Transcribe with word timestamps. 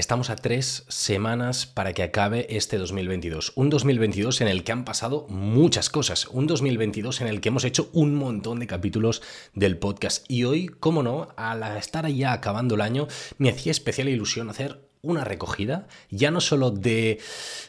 Estamos 0.00 0.30
a 0.30 0.36
tres 0.36 0.86
semanas 0.88 1.66
para 1.66 1.92
que 1.92 2.02
acabe 2.02 2.46
este 2.48 2.78
2022. 2.78 3.52
Un 3.54 3.68
2022 3.68 4.40
en 4.40 4.48
el 4.48 4.64
que 4.64 4.72
han 4.72 4.86
pasado 4.86 5.26
muchas 5.28 5.90
cosas. 5.90 6.26
Un 6.28 6.46
2022 6.46 7.20
en 7.20 7.26
el 7.26 7.42
que 7.42 7.50
hemos 7.50 7.64
hecho 7.64 7.90
un 7.92 8.14
montón 8.14 8.60
de 8.60 8.66
capítulos 8.66 9.20
del 9.52 9.76
podcast. 9.76 10.24
Y 10.26 10.44
hoy, 10.44 10.68
como 10.68 11.02
no, 11.02 11.28
al 11.36 11.62
estar 11.76 12.08
ya 12.08 12.32
acabando 12.32 12.76
el 12.76 12.80
año, 12.80 13.08
me 13.36 13.50
hacía 13.50 13.72
especial 13.72 14.08
ilusión 14.08 14.48
hacer 14.48 14.89
una 15.02 15.24
recogida, 15.24 15.86
ya 16.10 16.30
no 16.30 16.40
solo 16.40 16.70
de 16.70 17.18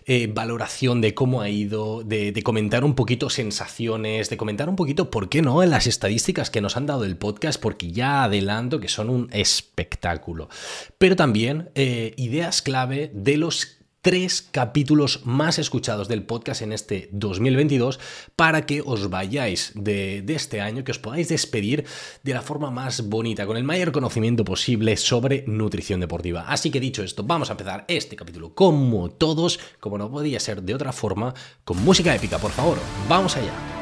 eh, 0.05 0.27
valoración 0.27 0.99
de 0.99 1.13
cómo 1.13 1.41
ha 1.41 1.49
ido, 1.49 2.03
de, 2.03 2.39
comentar 2.43 2.83
un 2.83 2.93
poquito 2.93 3.29
sensaciones, 3.29 4.29
de 4.29 4.37
comentar 4.37 4.67
un 4.67 4.75
poquito, 4.75 5.09
¿por 5.09 5.29
qué 5.29 5.41
no?, 5.41 5.63
en 5.63 5.69
las 5.69 5.87
estadísticas 5.87 6.49
que 6.49 6.61
nos 6.61 6.75
han 6.75 6.85
dado 6.85 7.05
el 7.05 7.15
podcast, 7.15 7.61
porque 7.61 7.91
ya 7.91 8.23
adelanto 8.23 8.79
que 8.79 8.89
son 8.89 9.09
un 9.09 9.29
espectáculo. 9.31 10.49
Pero 10.97 11.15
también 11.15 11.69
eh, 11.75 12.13
ideas 12.17 12.61
clave 12.61 13.11
de 13.13 13.37
los 13.37 13.80
tres 14.01 14.47
capítulos 14.51 15.21
más 15.25 15.59
escuchados 15.59 16.07
del 16.07 16.23
podcast 16.23 16.61
en 16.61 16.73
este 16.73 17.09
2022 17.11 17.99
para 18.35 18.65
que 18.65 18.81
os 18.85 19.09
vayáis 19.09 19.71
de, 19.75 20.23
este 20.27 20.61
año, 20.61 20.83
que 20.83 20.91
os 20.91 20.99
podáis 20.99 21.29
despedir 21.29 21.85
de 22.23 22.33
la 22.33 22.41
forma 22.41 22.71
más 22.71 23.07
bonita, 23.09 23.45
con 23.45 23.57
el 23.57 23.63
mayor 23.63 23.91
conocimiento 23.91 24.43
posible 24.43 24.97
sobre 24.97 25.43
nutrición 25.47 25.99
deportiva. 25.99 26.45
Así 26.47 26.71
que 26.71 26.79
dicho 26.79 27.03
esto, 27.03 27.23
vamos 27.23 27.49
a 27.49 27.53
empezar 27.53 27.85
este 27.87 28.15
capítulo 28.15 28.55
como 28.55 29.09
todos, 29.09 29.59
como 29.79 29.97
no 29.97 30.09
podía 30.09 30.39
ser 30.39 30.63
de 30.63 30.75
otra 30.75 30.91
forma, 30.91 31.33
con 31.63 31.83
música 31.83 32.15
épica, 32.15 32.39
por 32.39 32.51
favor. 32.51 32.77
Vamos 33.07 33.37
allá. 33.37 33.80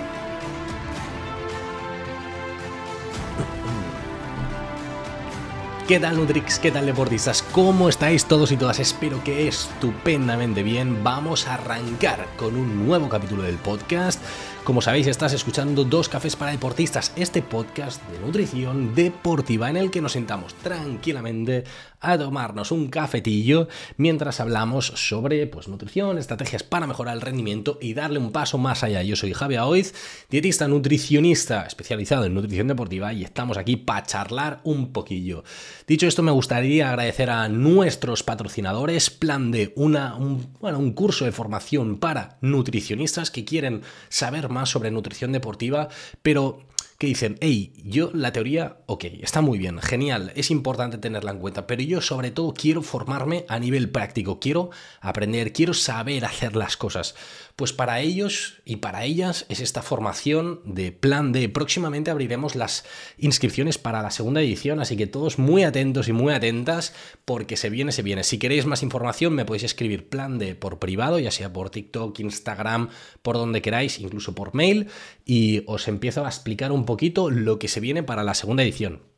¿Qué 5.90 6.00
tal 6.00 6.18
Nutrix? 6.18 6.60
¿Qué 6.60 6.70
tal 6.70 6.86
deportistas? 6.86 7.42
¿Cómo 7.42 7.90
estáis 7.90 8.26
todos 8.26 8.52
y 8.52 8.58
todas? 8.58 8.80
Espero 8.80 9.24
que 9.24 9.48
estupendamente 9.48 10.62
bien. 10.62 11.04
Vamos 11.04 11.48
a 11.48 11.56
arrancar 11.56 12.28
con 12.38 12.56
un 12.56 12.86
nuevo 12.86 13.10
capítulo 13.10 13.42
del 13.42 13.58
podcast. 13.58 14.24
Como 14.64 14.84
sabéis, 14.84 15.08
estás 15.08 15.34
escuchando 15.34 15.86
Dos 15.86 16.08
Cafés 16.08 16.36
para 16.36 16.52
Deportistas, 16.52 17.12
este 17.16 17.42
podcast 17.42 18.08
de 18.08 18.20
nutrición 18.20 18.94
deportiva 18.94 19.68
en 19.68 19.78
el 19.78 19.90
que 19.90 20.00
nos 20.00 20.12
sentamos 20.12 20.54
tranquilamente 20.54 21.64
a 22.02 22.18
tomarnos 22.18 22.72
un 22.72 22.90
cafetillo 22.90 23.68
mientras 23.98 24.40
hablamos 24.40 24.88
sobre 24.88 25.48
pues, 25.48 25.68
nutrición, 25.68 26.18
estrategias 26.18 26.64
para 26.64 26.88
mejorar 26.88 27.16
el 27.16 27.22
rendimiento 27.22 27.78
y 27.82 27.94
darle 27.94 28.20
un 28.20 28.32
paso 28.32 28.58
más 28.58 28.84
allá. 28.84 29.04
Yo 29.04 29.16
soy 29.16 29.34
Javier 29.34 29.62
Oiz, 29.62 29.94
dietista 30.30 30.68
nutricionista 30.68 31.66
especializado 31.66 32.26
en 32.26 32.34
nutrición 32.34 32.68
deportiva 32.68 33.14
y 33.14 33.24
estamos 33.24 33.58
aquí 33.58 33.76
para 33.76 34.06
charlar 34.06 34.62
un 34.64 34.92
poquillo. 34.94 35.44
Dicho 35.88 36.08
esto, 36.08 36.24
me 36.24 36.32
gustaría 36.32 36.90
agradecer 36.90 37.30
a 37.30 37.50
nuestros 37.50 38.24
patrocinadores, 38.24 39.10
Plan 39.10 39.52
de 39.52 39.74
una, 39.76 40.16
un, 40.16 40.54
bueno, 40.60 40.80
un 40.80 40.94
curso 40.94 41.26
de 41.26 41.32
formación 41.32 41.98
para 41.98 42.38
nutricionistas 42.42 43.32
que 43.32 43.46
quieren 43.46 43.82
saber 44.08 44.50
más 44.50 44.70
sobre 44.70 44.92
nutrición 44.92 45.32
deportiva, 45.32 45.90
pero 46.22 46.62
que 47.00 47.08
dicen, 47.08 47.38
hey, 47.40 47.72
yo 47.86 48.12
la 48.14 48.34
teoría, 48.34 48.80
ok, 48.86 49.06
está 49.22 49.40
muy 49.40 49.58
bien, 49.58 49.80
genial, 49.80 50.34
es 50.36 50.52
importante 50.52 50.98
tenerla 50.98 51.32
en 51.32 51.40
cuenta, 51.40 51.66
pero 51.66 51.82
yo 51.82 52.02
sobre 52.02 52.30
todo 52.30 52.54
quiero 52.54 52.82
formarme 52.82 53.46
a 53.48 53.58
nivel 53.58 53.90
práctico, 53.90 54.42
quiero 54.42 54.70
aprender, 55.00 55.54
quiero 55.54 55.74
saber 55.74 56.26
hacer 56.26 56.58
las 56.58 56.76
cosas. 56.76 57.16
Pues 57.60 57.74
para 57.74 58.00
ellos 58.00 58.62
y 58.64 58.78
para 58.78 59.04
ellas 59.04 59.46
es 59.50 59.60
esta 59.60 59.82
formación 59.82 60.62
de 60.64 60.94
plan 60.94 61.34
D. 61.34 61.50
Próximamente 61.50 62.10
abriremos 62.10 62.56
las 62.56 62.86
inscripciones 63.18 63.78
para 63.78 64.02
la 64.02 64.12
segunda 64.12 64.40
edición, 64.40 64.80
así 64.80 64.96
que 64.96 65.08
todos 65.08 65.40
muy 65.40 65.64
atentos 65.64 66.08
y 66.08 66.14
muy 66.14 66.32
atentas 66.32 66.94
porque 67.26 67.58
se 67.58 67.70
viene, 67.70 67.92
se 67.92 68.02
viene. 68.02 68.24
Si 68.24 68.38
queréis 68.38 68.66
más 68.66 68.82
información 68.82 69.34
me 69.34 69.44
podéis 69.44 69.66
escribir 69.66 70.08
plan 70.08 70.40
D 70.40 70.56
por 70.56 70.80
privado, 70.80 71.20
ya 71.20 71.32
sea 71.32 71.52
por 71.52 71.70
TikTok, 71.70 72.18
Instagram, 72.22 72.92
por 73.22 73.36
donde 73.36 73.62
queráis, 73.62 74.00
incluso 74.00 74.34
por 74.34 74.56
mail, 74.56 74.88
y 75.26 75.64
os 75.66 75.90
empiezo 75.90 76.24
a 76.24 76.30
explicar 76.30 76.72
un 76.72 76.86
poquito 76.86 77.30
lo 77.30 77.60
que 77.60 77.68
se 77.68 77.82
viene 77.82 78.04
para 78.04 78.24
la 78.24 78.36
segunda 78.36 78.64
edición. 78.64 79.09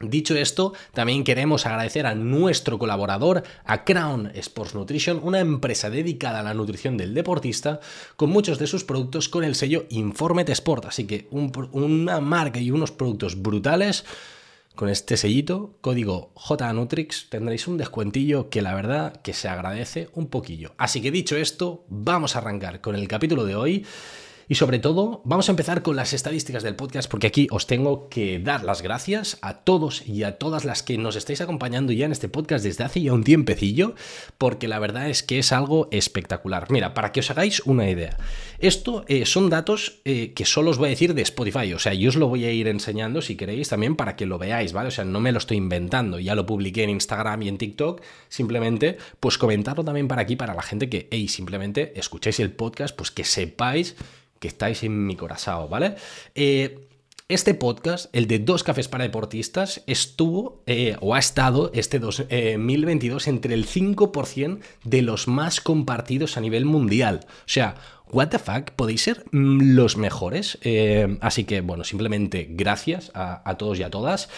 Dicho 0.00 0.36
esto, 0.36 0.74
también 0.92 1.24
queremos 1.24 1.64
agradecer 1.64 2.04
a 2.04 2.14
nuestro 2.14 2.78
colaborador, 2.78 3.44
a 3.64 3.82
Crown 3.84 4.30
Sports 4.34 4.74
Nutrition, 4.74 5.20
una 5.22 5.40
empresa 5.40 5.88
dedicada 5.88 6.40
a 6.40 6.42
la 6.42 6.52
nutrición 6.52 6.98
del 6.98 7.14
deportista, 7.14 7.80
con 8.16 8.28
muchos 8.28 8.58
de 8.58 8.66
sus 8.66 8.84
productos 8.84 9.30
con 9.30 9.42
el 9.42 9.54
sello 9.54 9.86
Informet 9.88 10.50
Sport. 10.50 10.84
Así 10.84 11.06
que 11.06 11.28
una 11.30 12.20
marca 12.20 12.60
y 12.60 12.70
unos 12.70 12.92
productos 12.92 13.40
brutales. 13.40 14.04
Con 14.74 14.90
este 14.90 15.16
sellito, 15.16 15.78
código 15.80 16.30
JNutrix, 16.36 17.30
tendréis 17.30 17.66
un 17.66 17.78
descuentillo 17.78 18.50
que 18.50 18.60
la 18.60 18.74
verdad 18.74 19.22
que 19.22 19.32
se 19.32 19.48
agradece 19.48 20.10
un 20.12 20.26
poquillo. 20.26 20.74
Así 20.76 21.00
que 21.00 21.10
dicho 21.10 21.34
esto, 21.34 21.86
vamos 21.88 22.36
a 22.36 22.40
arrancar 22.40 22.82
con 22.82 22.94
el 22.96 23.08
capítulo 23.08 23.46
de 23.46 23.56
hoy. 23.56 23.86
Y 24.48 24.54
sobre 24.54 24.78
todo, 24.78 25.22
vamos 25.24 25.48
a 25.48 25.52
empezar 25.52 25.82
con 25.82 25.96
las 25.96 26.12
estadísticas 26.12 26.62
del 26.62 26.76
podcast 26.76 27.10
porque 27.10 27.26
aquí 27.26 27.48
os 27.50 27.66
tengo 27.66 28.08
que 28.08 28.38
dar 28.38 28.62
las 28.62 28.80
gracias 28.80 29.38
a 29.42 29.64
todos 29.64 30.06
y 30.06 30.22
a 30.22 30.38
todas 30.38 30.64
las 30.64 30.84
que 30.84 30.98
nos 30.98 31.16
estáis 31.16 31.40
acompañando 31.40 31.92
ya 31.92 32.06
en 32.06 32.12
este 32.12 32.28
podcast 32.28 32.62
desde 32.62 32.84
hace 32.84 33.02
ya 33.02 33.12
un 33.12 33.24
tiempecillo, 33.24 33.96
porque 34.38 34.68
la 34.68 34.78
verdad 34.78 35.10
es 35.10 35.24
que 35.24 35.40
es 35.40 35.50
algo 35.50 35.88
espectacular. 35.90 36.70
Mira, 36.70 36.94
para 36.94 37.10
que 37.10 37.18
os 37.18 37.30
hagáis 37.32 37.58
una 37.66 37.90
idea, 37.90 38.16
esto 38.60 39.04
eh, 39.08 39.26
son 39.26 39.50
datos 39.50 40.00
eh, 40.04 40.32
que 40.32 40.44
solo 40.44 40.70
os 40.70 40.78
voy 40.78 40.86
a 40.86 40.90
decir 40.90 41.14
de 41.14 41.22
Spotify, 41.22 41.72
o 41.72 41.80
sea, 41.80 41.94
yo 41.94 42.08
os 42.08 42.14
lo 42.14 42.28
voy 42.28 42.44
a 42.44 42.52
ir 42.52 42.68
enseñando 42.68 43.22
si 43.22 43.34
queréis 43.34 43.68
también 43.68 43.96
para 43.96 44.14
que 44.14 44.26
lo 44.26 44.38
veáis, 44.38 44.72
¿vale? 44.72 44.88
O 44.88 44.92
sea, 44.92 45.04
no 45.04 45.18
me 45.18 45.32
lo 45.32 45.38
estoy 45.38 45.56
inventando, 45.56 46.20
ya 46.20 46.36
lo 46.36 46.46
publiqué 46.46 46.84
en 46.84 46.90
Instagram 46.90 47.42
y 47.42 47.48
en 47.48 47.58
TikTok, 47.58 48.00
simplemente 48.28 48.96
pues 49.18 49.38
comentarlo 49.38 49.82
también 49.82 50.06
para 50.06 50.22
aquí, 50.22 50.36
para 50.36 50.54
la 50.54 50.62
gente 50.62 50.88
que, 50.88 51.08
hey, 51.10 51.26
simplemente 51.26 51.98
escuchéis 51.98 52.38
el 52.38 52.52
podcast, 52.52 52.94
pues 52.94 53.10
que 53.10 53.24
sepáis 53.24 53.96
estáis 54.46 54.82
en 54.82 55.06
mi 55.06 55.16
corazón, 55.16 55.68
¿vale? 55.70 55.96
Eh, 56.34 56.86
este 57.28 57.54
podcast, 57.54 58.06
el 58.14 58.28
de 58.28 58.38
Dos 58.38 58.62
Cafés 58.62 58.86
para 58.86 59.02
Deportistas, 59.02 59.82
estuvo 59.88 60.62
eh, 60.66 60.96
o 61.00 61.16
ha 61.16 61.18
estado 61.18 61.72
este 61.74 61.98
2022 61.98 63.26
eh, 63.26 63.30
entre 63.30 63.54
el 63.54 63.66
5% 63.66 64.60
de 64.84 65.02
los 65.02 65.26
más 65.26 65.60
compartidos 65.60 66.36
a 66.36 66.40
nivel 66.40 66.66
mundial. 66.66 67.26
O 67.26 67.48
sea, 67.48 67.74
what 68.16 68.28
the 68.28 68.38
fuck, 68.38 68.70
podéis 68.70 69.02
ser 69.02 69.26
los 69.30 69.98
mejores. 69.98 70.58
Eh, 70.62 71.18
así 71.20 71.44
que, 71.44 71.60
bueno, 71.60 71.84
simplemente 71.84 72.48
gracias 72.50 73.12
a, 73.14 73.56
todos 73.58 73.78
y 73.78 73.82
a 73.82 73.90
todas. 73.90 74.30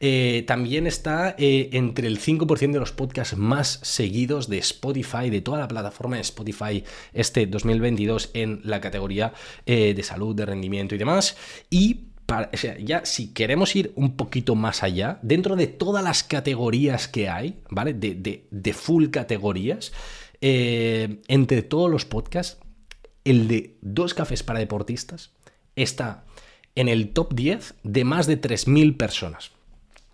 Eh, 0.00 0.44
también 0.46 0.86
está 0.86 1.34
eh, 1.36 1.68
entre 1.72 2.06
el 2.06 2.18
5% 2.18 2.72
de 2.72 2.80
los 2.80 2.92
podcasts 2.92 3.36
más 3.36 3.78
seguidos 3.82 4.48
de 4.48 4.56
Spotify, 4.56 5.28
de 5.28 5.42
toda 5.42 5.58
la 5.58 5.68
plataforma 5.68 6.16
de 6.16 6.22
Spotify 6.22 6.82
este 7.12 7.46
2022 7.46 8.30
en 8.32 8.62
la 8.64 8.80
categoría 8.80 9.34
de 9.66 10.02
salud, 10.02 10.34
de 10.34 10.46
rendimiento 10.46 10.94
y 10.94 10.98
demás. 10.98 11.36
Y 11.68 12.06
ya 12.82 13.04
si 13.04 13.34
queremos 13.34 13.76
ir 13.76 13.92
un 13.96 14.16
poquito 14.16 14.54
más 14.54 14.82
allá, 14.82 15.18
dentro 15.20 15.56
de 15.56 15.66
todas 15.66 16.02
las 16.02 16.24
categorías 16.24 17.06
que 17.06 17.28
hay, 17.28 17.60
¿vale? 17.68 17.92
De 17.92 18.72
full 18.72 19.08
categorías, 19.08 19.92
entre 20.40 21.62
todos 21.62 21.90
los 21.90 22.06
podcasts, 22.06 22.58
el 23.26 23.48
de 23.48 23.76
dos 23.82 24.14
cafés 24.14 24.42
para 24.42 24.60
deportistas 24.60 25.32
está 25.74 26.24
en 26.76 26.88
el 26.88 27.12
top 27.12 27.34
10 27.34 27.74
de 27.82 28.04
más 28.04 28.26
de 28.26 28.40
3.000 28.40 28.96
personas. 28.96 29.50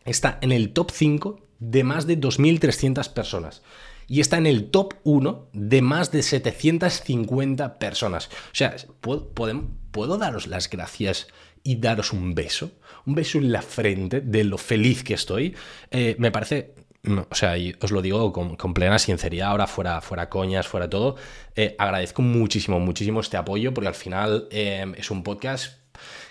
Está 0.05 0.39
en 0.41 0.51
el 0.51 0.73
top 0.73 0.91
5 0.91 1.41
de 1.59 1.85
más 1.85 2.07
de 2.07 2.19
2.300 2.19 3.13
personas. 3.13 3.63
Y 4.09 4.21
está 4.21 4.39
en 4.39 4.47
el 4.47 4.71
top 4.71 4.95
1 5.05 5.49
de 5.53 5.83
más 5.83 6.11
de 6.11 6.23
750 6.23 7.79
personas. 7.79 8.27
O 8.27 8.55
sea, 8.55 8.75
¿puedo, 9.01 9.29
¿puedo 9.91 10.19
daros 10.19 10.47
las 10.47 10.69
gracias 10.69 11.29
y 11.63 11.77
daros 11.77 12.13
un 12.13 12.35
beso? 12.35 12.73
Un 13.07 13.15
beso 13.15 13.39
en 13.39 13.53
la 13.53 13.63
frente 13.63 14.21
de 14.21 14.45
lo 14.45 14.59
feliz 14.59 15.05
que 15.05 15.15
estoy. 15.15 15.55
Eh, 15.91 16.17
me 16.19 16.31
parece 16.31 16.75
o 17.05 17.35
sea, 17.35 17.57
os 17.81 17.91
lo 17.91 18.01
digo 18.01 18.33
con, 18.33 18.75
plena 18.75 18.99
sinceridad, 18.99 19.49
ahora 19.49 19.67
fuera, 19.67 20.01
fuera 20.01 20.29
coñas, 20.29 20.69
fuera 20.69 20.89
todo, 20.89 21.17
eh, 21.57 21.75
agradezco 21.79 22.23
muchísimo, 22.23 22.79
muchísimo 22.79 23.21
este 23.21 23.37
apoyo, 23.37 23.75
porque 23.75 23.89
al 23.89 23.95
final 23.95 24.47
eh, 24.51 24.87
es 24.97 25.11
un 25.11 25.25
podcast 25.25 25.79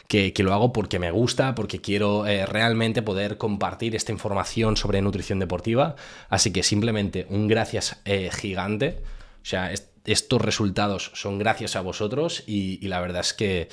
que, 0.08 0.34
lo 0.38 0.54
hago 0.54 0.72
porque 0.72 1.00
me 1.00 1.12
gusta, 1.12 1.56
porque 1.56 1.82
quiero 1.82 2.26
eh, 2.26 2.46
realmente 2.46 3.02
poder 3.02 3.38
compartir 3.38 3.96
esta 3.96 4.12
información 4.12 4.78
sobre 4.78 5.02
nutrición 5.02 5.40
deportiva. 5.40 5.96
Así 6.30 6.52
que 6.52 6.64
simplemente 6.64 7.28
un 7.30 7.48
gracias 7.48 7.98
gigante. 8.34 9.02
O 9.42 9.46
sea, 9.46 9.72
estos 10.06 10.42
resultados 10.42 11.12
son 11.14 11.38
gracias 11.40 11.78
a 11.78 11.82
vosotros 11.82 12.44
y 12.46 12.86
la 12.88 13.00
verdad 13.00 13.22
es 13.22 13.34
que 13.34 13.70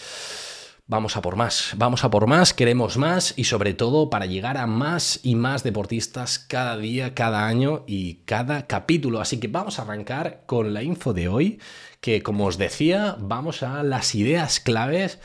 Vamos 0.90 1.18
a 1.18 1.20
por 1.20 1.36
más, 1.36 1.74
vamos 1.76 2.02
a 2.02 2.10
por 2.10 2.26
más, 2.26 2.54
queremos 2.54 2.96
más 2.96 3.34
y 3.36 3.44
sobre 3.44 3.74
todo 3.74 4.08
para 4.08 4.24
llegar 4.24 4.56
a 4.56 4.66
más 4.66 5.20
y 5.22 5.34
más 5.34 5.62
deportistas 5.62 6.38
cada 6.38 6.78
día, 6.78 7.12
cada 7.12 7.46
año 7.46 7.84
y 7.86 8.20
cada 8.24 8.66
capítulo. 8.66 9.20
Así 9.20 9.38
que 9.38 9.48
vamos 9.48 9.78
a 9.78 9.82
arrancar 9.82 10.44
con 10.46 10.72
la 10.72 10.82
info 10.82 11.12
de 11.12 11.28
hoy, 11.28 11.60
que 12.00 12.22
como 12.22 12.46
os 12.46 12.56
decía, 12.56 13.16
vamos 13.20 13.62
a 13.62 13.82
las 13.82 14.14
ideas 14.14 14.60
claves 14.60 15.18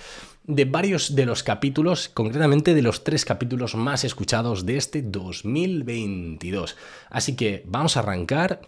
de 0.44 0.66
varios 0.66 1.16
de 1.16 1.26
los 1.26 1.44
capítulos, 1.44 2.10
concretamente 2.10 2.74
de 2.74 2.82
los 2.82 3.06
tres 3.06 3.24
capítulos 3.24 3.74
más 3.76 4.04
escuchados 4.04 4.66
de 4.66 4.76
este 4.76 5.02
2022. 5.02 6.76
Así 7.10 7.38
que 7.38 7.64
vamos 7.66 7.96
a 7.96 8.02
arrancar 8.02 8.68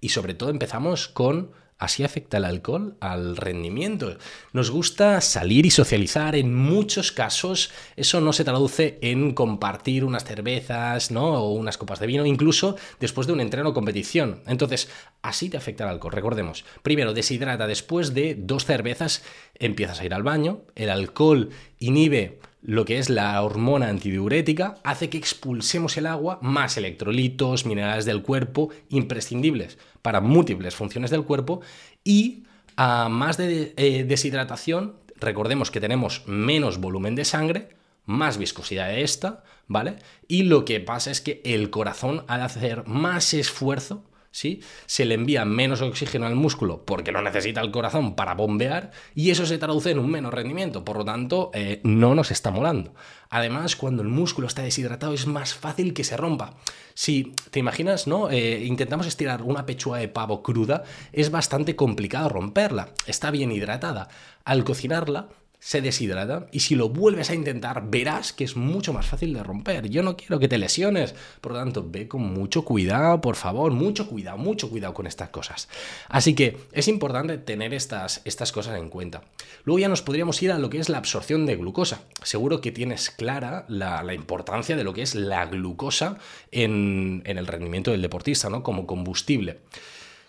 y 0.00 0.08
sobre 0.08 0.34
todo 0.34 0.50
empezamos 0.50 1.06
con 1.06 1.52
Así 1.82 2.04
afecta 2.04 2.36
el 2.36 2.44
alcohol 2.44 2.94
al 3.00 3.36
rendimiento. 3.36 4.16
Nos 4.52 4.70
gusta 4.70 5.20
salir 5.20 5.66
y 5.66 5.72
socializar. 5.72 6.36
En 6.36 6.54
muchos 6.54 7.10
casos 7.10 7.72
eso 7.96 8.20
no 8.20 8.32
se 8.32 8.44
traduce 8.44 9.00
en 9.02 9.34
compartir 9.34 10.04
unas 10.04 10.24
cervezas, 10.24 11.10
¿no? 11.10 11.42
O 11.42 11.54
unas 11.54 11.78
copas 11.78 11.98
de 11.98 12.06
vino, 12.06 12.24
incluso 12.24 12.76
después 13.00 13.26
de 13.26 13.32
un 13.32 13.40
entreno 13.40 13.70
o 13.70 13.74
competición. 13.74 14.42
Entonces, 14.46 14.90
así 15.22 15.50
te 15.50 15.56
afecta 15.56 15.82
el 15.82 15.90
alcohol. 15.90 16.12
Recordemos, 16.12 16.64
primero 16.84 17.14
deshidrata, 17.14 17.66
después 17.66 18.14
de 18.14 18.36
dos 18.38 18.64
cervezas 18.64 19.24
empiezas 19.58 19.98
a 19.98 20.04
ir 20.04 20.14
al 20.14 20.22
baño, 20.22 20.60
el 20.76 20.88
alcohol 20.88 21.50
inhibe 21.80 22.38
lo 22.62 22.84
que 22.84 22.98
es 22.98 23.10
la 23.10 23.40
hormona 23.42 23.88
antidiurética, 23.88 24.78
hace 24.84 25.10
que 25.10 25.18
expulsemos 25.18 25.96
el 25.96 26.06
agua, 26.06 26.38
más 26.42 26.76
electrolitos, 26.76 27.66
minerales 27.66 28.04
del 28.04 28.22
cuerpo, 28.22 28.70
imprescindibles 28.88 29.78
para 30.00 30.20
múltiples 30.20 30.74
funciones 30.74 31.10
del 31.10 31.24
cuerpo, 31.24 31.60
y 32.04 32.44
a 32.76 33.08
más 33.08 33.36
de 33.36 33.74
eh, 33.76 34.04
deshidratación, 34.04 34.94
recordemos 35.16 35.70
que 35.70 35.80
tenemos 35.80 36.22
menos 36.26 36.78
volumen 36.78 37.16
de 37.16 37.24
sangre, 37.24 37.68
más 38.06 38.38
viscosidad 38.38 38.88
de 38.88 39.02
esta, 39.02 39.44
¿vale? 39.66 39.96
Y 40.28 40.44
lo 40.44 40.64
que 40.64 40.80
pasa 40.80 41.10
es 41.10 41.20
que 41.20 41.40
el 41.44 41.70
corazón 41.70 42.24
de 42.28 42.34
hacer 42.34 42.86
más 42.86 43.34
esfuerzo 43.34 44.04
¿sí? 44.32 44.60
Se 44.86 45.04
le 45.04 45.14
envía 45.14 45.44
menos 45.44 45.80
oxígeno 45.82 46.26
al 46.26 46.34
músculo 46.34 46.84
porque 46.84 47.12
lo 47.12 47.22
necesita 47.22 47.60
el 47.60 47.70
corazón 47.70 48.16
para 48.16 48.34
bombear 48.34 48.90
y 49.14 49.30
eso 49.30 49.46
se 49.46 49.58
traduce 49.58 49.92
en 49.92 50.00
un 50.00 50.10
menos 50.10 50.34
rendimiento, 50.34 50.84
por 50.84 50.96
lo 50.96 51.04
tanto 51.04 51.50
eh, 51.54 51.80
no 51.84 52.16
nos 52.16 52.32
está 52.32 52.50
molando. 52.50 52.94
Además, 53.30 53.76
cuando 53.76 54.02
el 54.02 54.08
músculo 54.08 54.46
está 54.46 54.62
deshidratado 54.62 55.14
es 55.14 55.26
más 55.26 55.54
fácil 55.54 55.94
que 55.94 56.04
se 56.04 56.16
rompa. 56.16 56.54
Si 56.94 57.34
te 57.50 57.60
imaginas, 57.60 58.06
¿no? 58.06 58.30
Eh, 58.30 58.64
intentamos 58.64 59.06
estirar 59.06 59.42
una 59.42 59.64
pechuga 59.64 59.98
de 59.98 60.08
pavo 60.08 60.42
cruda, 60.42 60.82
es 61.12 61.30
bastante 61.30 61.76
complicado 61.76 62.28
romperla. 62.28 62.88
Está 63.06 63.30
bien 63.30 63.52
hidratada. 63.52 64.08
Al 64.44 64.64
cocinarla, 64.64 65.28
se 65.62 65.80
deshidrata 65.80 66.48
y 66.50 66.58
si 66.58 66.74
lo 66.74 66.88
vuelves 66.88 67.30
a 67.30 67.36
intentar 67.36 67.88
verás 67.88 68.32
que 68.32 68.42
es 68.42 68.56
mucho 68.56 68.92
más 68.92 69.06
fácil 69.06 69.32
de 69.32 69.44
romper. 69.44 69.88
Yo 69.88 70.02
no 70.02 70.16
quiero 70.16 70.40
que 70.40 70.48
te 70.48 70.58
lesiones, 70.58 71.14
por 71.40 71.52
lo 71.52 71.58
tanto 71.58 71.86
ve 71.88 72.08
con 72.08 72.22
mucho 72.22 72.64
cuidado, 72.64 73.20
por 73.20 73.36
favor, 73.36 73.70
mucho 73.70 74.08
cuidado, 74.08 74.38
mucho 74.38 74.68
cuidado 74.68 74.92
con 74.92 75.06
estas 75.06 75.28
cosas. 75.28 75.68
Así 76.08 76.34
que 76.34 76.56
es 76.72 76.88
importante 76.88 77.38
tener 77.38 77.74
estas, 77.74 78.22
estas 78.24 78.50
cosas 78.50 78.76
en 78.76 78.88
cuenta. 78.88 79.22
Luego 79.62 79.78
ya 79.78 79.88
nos 79.88 80.02
podríamos 80.02 80.42
ir 80.42 80.50
a 80.50 80.58
lo 80.58 80.68
que 80.68 80.78
es 80.78 80.88
la 80.88 80.98
absorción 80.98 81.46
de 81.46 81.54
glucosa. 81.54 82.02
Seguro 82.24 82.60
que 82.60 82.72
tienes 82.72 83.12
clara 83.12 83.64
la, 83.68 84.02
importancia 84.12 84.74
de 84.76 84.82
lo 84.82 84.92
que 84.92 85.02
es 85.02 85.14
la 85.14 85.46
glucosa 85.46 86.18
en, 86.50 87.22
en 87.24 87.38
el 87.38 87.46
rendimiento 87.46 87.92
del 87.92 88.02
deportista, 88.02 88.50
¿no? 88.50 88.64
Como 88.64 88.84
combustible 88.84 89.60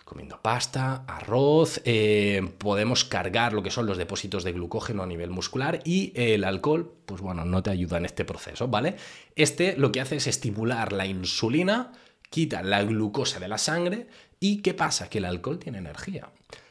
comiendo 0.04 0.40
pasta, 0.40 1.04
arroz, 1.06 1.80
eh, 1.84 2.50
podemos 2.58 3.04
cargar 3.04 3.52
lo 3.52 3.62
que 3.62 3.70
son 3.70 3.86
los 3.86 3.96
depósitos 3.96 4.44
de 4.44 4.52
glucógeno 4.52 5.02
a 5.02 5.06
nivel 5.06 5.30
muscular 5.30 5.80
y 5.84 6.12
el 6.14 6.44
alcohol, 6.44 6.92
pues 7.06 7.20
bueno, 7.20 7.44
no 7.44 7.62
te 7.62 7.70
ayuda 7.70 7.96
en 7.96 8.04
este 8.04 8.24
proceso, 8.24 8.68
¿vale? 8.68 8.96
Este 9.34 9.76
lo 9.76 9.92
que 9.92 10.00
hace 10.00 10.16
es 10.16 10.26
estimular 10.26 10.92
la 10.92 11.06
insulina, 11.06 11.92
quita 12.28 12.62
la 12.62 12.82
glucosa 12.82 13.40
de 13.40 13.48
la 13.48 13.58
sangre 13.58 14.08
y 14.40 14.58
¿qué 14.58 14.74
pasa? 14.74 15.08
Que 15.08 15.18
el 15.18 15.24
alcohol 15.24 15.58
tiene 15.58 15.78
energía. 15.78 16.28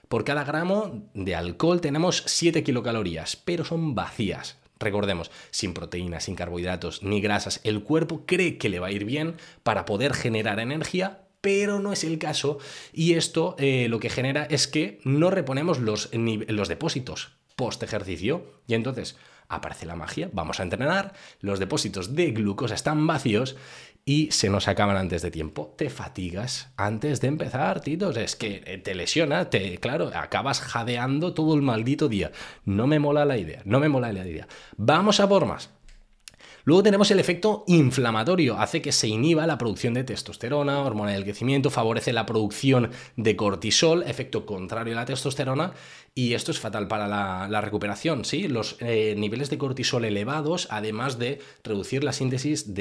Por 0.07 0.25
cada 0.25 0.43
gramo 0.43 1.09
de 1.15 1.35
alcohol 1.35 1.81
tenemos 1.81 2.23
7 2.27 2.63
kilocalorías, 2.63 3.35
pero 3.35 3.65
son 3.65 3.95
vacías. 3.95 4.57
Recordemos, 4.79 5.31
sin 5.49 5.73
proteínas, 5.73 6.25
sin 6.25 6.35
carbohidratos 6.35 7.01
ni 7.01 7.21
grasas, 7.21 7.61
el 7.63 7.83
cuerpo 7.83 8.23
cree 8.27 8.57
que 8.57 8.69
le 8.69 8.79
va 8.79 8.87
a 8.87 8.91
ir 8.91 9.05
bien 9.05 9.37
para 9.63 9.85
poder 9.85 10.13
generar 10.13 10.59
energía, 10.59 11.22
pero 11.43 11.79
no 11.79 11.91
es 11.91 12.05
el 12.05 12.19
caso 12.19 12.57
y 12.93 13.15
esto 13.15 13.57
eh, 13.59 13.87
lo 13.89 13.99
que 13.99 14.09
genera 14.09 14.45
es 14.45 14.65
que 14.65 15.01
no 15.03 15.29
reponemos 15.29 15.77
los, 15.79 16.09
los 16.13 16.67
depósitos 16.69 17.33
post 17.57 17.83
ejercicio 17.83 18.61
y 18.65 18.75
entonces 18.75 19.17
aparece 19.49 19.85
la 19.85 19.97
magia, 19.97 20.29
vamos 20.31 20.61
a 20.61 20.63
entrenar, 20.63 21.13
los 21.41 21.59
depósitos 21.59 22.15
de 22.15 22.31
glucosa 22.31 22.75
están 22.75 23.05
vacíos 23.05 23.57
y 24.05 24.31
se 24.31 24.49
nos 24.49 24.69
acaban 24.69 24.95
antes 24.95 25.21
de 25.21 25.31
tiempo. 25.31 25.75
Te 25.77 25.89
fatigas 25.89 26.71
antes 26.77 27.21
de 27.21 27.27
empezar, 27.27 27.81
titos. 27.81 28.17
Es 28.17 28.35
que 28.35 28.63
eh, 28.65 28.77
te 28.77 28.95
lesiona, 28.95 29.49
te, 29.49 29.77
claro, 29.77 30.11
acabas 30.13 30.61
jadeando 30.61 31.33
todo 31.33 31.55
el 31.55 31.61
maldito 31.61 32.07
día. 32.07 32.31
No 32.65 32.87
me 32.87 32.99
mola 32.99 33.25
la 33.25 33.37
idea, 33.37 33.61
no 33.65 33.79
me 33.79 33.89
mola 33.89 34.11
la 34.11 34.27
idea. 34.27 34.47
Vamos 34.77 35.19
a 35.19 35.27
por 35.27 35.45
más. 35.45 35.69
Luego 36.65 36.83
tenemos 36.83 37.11
el 37.11 37.19
efecto 37.19 37.65
inflamatorio, 37.67 38.57
hace 38.57 38.81
que 38.81 38.93
se 38.93 39.07
inhiba 39.07 39.45
la 39.45 39.57
producción 39.57 39.93
de 39.93 40.05
testosterona, 40.05 40.81
hormona 40.81 41.11
del 41.11 41.25
crecimiento, 41.25 41.69
favorece 41.69 42.13
la 42.13 42.25
producción 42.25 42.91
de 43.17 43.35
cortisol, 43.35 44.03
efecto 44.03 44.45
contrario 44.45 44.93
a 44.93 45.01
la 45.01 45.05
testosterona, 45.05 45.73
y 46.15 46.33
esto 46.35 46.51
es 46.51 46.59
fatal 46.59 46.87
para 46.87 47.07
la, 47.07 47.61
recuperación, 47.61 48.23
¿sí? 48.23 48.47
Los 48.47 48.77
eh, 48.79 49.15
niveles 49.17 49.49
de 49.49 49.57
cortisol 49.57 50.05
elevados, 50.05 50.67
además 50.69 51.19
de 51.19 51.39
reducir 51.63 52.03
la 52.03 52.13
síntesis 52.13 52.73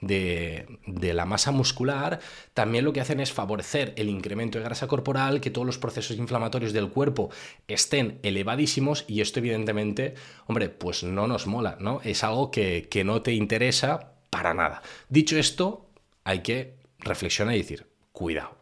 de 0.00 0.78
de, 0.86 1.14
la 1.14 1.24
masa 1.24 1.50
muscular, 1.50 2.20
también 2.54 2.84
lo 2.84 2.92
que 2.92 3.00
hacen 3.00 3.20
es 3.20 3.32
favorecer 3.32 3.94
el 3.96 4.08
incremento 4.08 4.58
de 4.58 4.64
grasa 4.64 4.86
corporal, 4.86 5.40
que 5.40 5.50
todos 5.50 5.66
los 5.66 5.78
procesos 5.78 6.16
inflamatorios 6.16 6.72
del 6.72 6.88
cuerpo 6.88 7.30
estén 7.66 8.18
elevadísimos 8.22 9.04
y 9.08 9.20
esto 9.20 9.40
evidentemente, 9.40 10.14
hombre, 10.46 10.68
pues 10.68 11.02
no 11.02 11.26
nos 11.26 11.46
mola, 11.46 11.76
¿no? 11.80 12.00
Es 12.04 12.24
algo 12.24 12.50
que, 12.50 12.88
que 12.90 13.04
no 13.04 13.22
te 13.22 13.32
interesa 13.32 14.12
para 14.30 14.54
nada. 14.54 14.82
Dicho 15.08 15.36
esto, 15.38 15.90
hay 16.24 16.40
que 16.40 16.76
reflexionar 16.98 17.54
y 17.54 17.58
decir, 17.58 17.86
cuidado. 18.12 18.57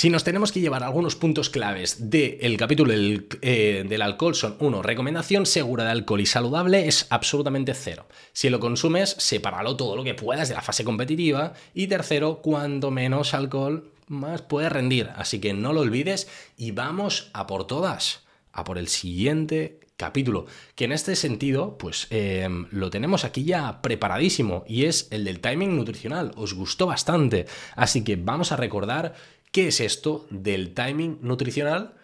Si 0.00 0.08
nos 0.08 0.24
tenemos 0.24 0.50
que 0.50 0.60
llevar 0.60 0.82
algunos 0.82 1.14
puntos 1.14 1.50
claves 1.50 2.08
del 2.08 2.56
capítulo 2.56 2.94
eh, 2.94 3.84
del, 3.86 4.00
alcohol 4.00 4.34
son, 4.34 4.56
uno, 4.58 4.80
recomendación 4.80 5.44
segura 5.44 5.84
de 5.84 5.90
alcohol 5.90 6.22
y 6.22 6.24
saludable 6.24 6.88
es 6.88 7.06
absolutamente 7.10 7.74
cero. 7.74 8.06
Si 8.32 8.48
lo 8.48 8.60
consumes, 8.60 9.14
sepáralo 9.18 9.76
todo 9.76 9.96
lo 9.96 10.02
que 10.02 10.14
puedas 10.14 10.48
de 10.48 10.54
la 10.54 10.62
fase 10.62 10.84
competitiva. 10.84 11.52
Y 11.74 11.86
tercero, 11.86 12.40
cuando 12.40 12.90
menos 12.90 13.34
alcohol, 13.34 13.92
más 14.06 14.40
puedes 14.40 14.72
rendir. 14.72 15.10
Así 15.16 15.38
que 15.38 15.52
no 15.52 15.74
lo 15.74 15.80
olvides 15.82 16.28
y 16.56 16.70
vamos 16.70 17.28
a 17.34 17.46
por 17.46 17.66
todas, 17.66 18.22
a 18.52 18.64
por 18.64 18.78
el 18.78 18.88
siguiente 18.88 19.80
capítulo, 19.98 20.46
que 20.76 20.86
en 20.86 20.92
este 20.92 21.14
sentido, 21.14 21.76
pues 21.76 22.06
em, 22.08 22.68
lo 22.70 22.88
tenemos 22.88 23.26
aquí 23.26 23.44
ya 23.44 23.82
preparadísimo 23.82 24.64
y 24.66 24.86
es 24.86 25.08
el 25.10 25.24
del 25.24 25.40
timing 25.40 25.76
nutricional. 25.76 26.32
Os 26.36 26.54
gustó 26.54 26.86
bastante, 26.86 27.44
así 27.76 28.02
que 28.02 28.16
vamos 28.16 28.50
a 28.50 28.56
recordar 28.56 29.14
¿Qué 29.52 29.66
es 29.66 29.80
esto 29.80 30.28
del 30.30 30.74
timing 30.74 31.18
nutricional 31.22 31.96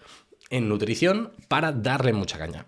en 0.50 0.68
nutrición 0.68 1.32
para 1.46 1.70
darle 1.70 2.12
mucha 2.12 2.38
caña? 2.38 2.66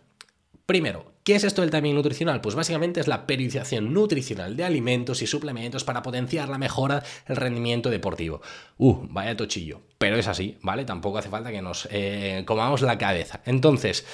Primero, 0.69 1.15
¿qué 1.25 1.35
es 1.35 1.45
esto 1.45 1.63
del 1.63 1.71
timing 1.71 1.95
nutricional? 1.95 2.43
Pues 2.43 2.55
básicamente 2.55 3.01
es 3.01 3.09
la 3.09 3.27
periodización 3.27 3.95
nutricional 3.95 4.55
de 4.55 4.65
alimentos 4.65 5.23
y 5.23 5.27
suplementos 5.27 5.83
para 5.83 6.03
potenciar 6.03 6.51
la 6.51 6.59
mejora 6.59 7.03
del 7.27 7.39
rendimiento 7.39 7.89
deportivo. 7.89 8.43
Uh, 8.77 8.99
vaya 9.09 9.35
tochillo, 9.35 9.81
pero 9.97 10.19
es 10.19 10.29
así, 10.29 10.59
¿vale? 10.61 10.85
Tampoco 10.85 11.17
hace 11.17 11.31
falta 11.31 11.51
que 11.51 11.63
nos 11.63 11.89
eh, 11.91 12.43
comamos 12.45 12.83
la 12.83 12.99
cabeza. 12.99 13.41
Entonces, 13.47 14.05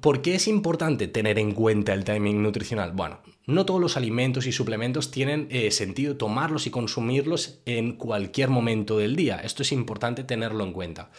¿por 0.00 0.22
qué 0.22 0.36
es 0.36 0.48
importante 0.48 1.06
tener 1.06 1.38
en 1.38 1.52
cuenta 1.52 1.92
el 1.92 2.04
timing 2.04 2.42
nutricional? 2.42 2.92
Bueno, 2.92 3.20
no 3.44 3.66
todos 3.66 3.78
los 3.78 3.98
alimentos 3.98 4.46
y 4.46 4.52
suplementos 4.52 5.10
tienen 5.10 5.48
eh, 5.50 5.70
sentido 5.70 6.16
tomarlos 6.16 6.66
y 6.66 6.70
consumirlos 6.70 7.60
en 7.66 7.98
cualquier 7.98 8.48
momento 8.48 8.96
del 8.96 9.16
día. 9.16 9.36
Esto 9.44 9.64
es 9.64 9.72
importante 9.72 10.24
tenerlo 10.24 10.64
en 10.64 10.72
cuenta. 10.72 11.10